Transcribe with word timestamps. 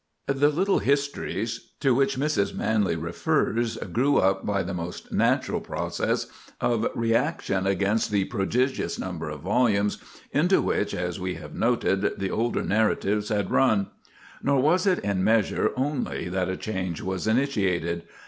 The 0.25 0.49
"little 0.49 0.79
histories" 0.79 1.73
to 1.79 1.93
which 1.93 2.17
Mrs. 2.17 2.55
Manley 2.55 2.95
refers 2.95 3.77
grew 3.77 4.17
up 4.17 4.43
by 4.43 4.63
the 4.63 4.73
most 4.73 5.11
natural 5.11 5.61
process 5.61 6.25
of 6.59 6.87
reaction 6.95 7.67
against 7.67 8.09
the 8.09 8.25
"prodigious 8.25 8.97
number 8.97 9.29
of 9.29 9.41
volumes" 9.41 9.99
into 10.31 10.59
which, 10.59 10.95
as 10.95 11.19
we 11.19 11.35
have 11.35 11.53
noted, 11.53 12.13
the 12.19 12.31
older 12.31 12.63
narratives 12.63 13.29
had 13.29 13.51
run. 13.51 13.91
Nor 14.41 14.59
was 14.59 14.87
it 14.87 14.97
in 15.03 15.23
measure 15.23 15.69
only 15.75 16.29
that 16.29 16.49
a 16.49 16.57
change 16.57 17.03
was 17.03 17.27
initiated. 17.27 18.01